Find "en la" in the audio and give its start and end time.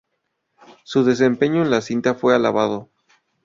1.61-1.81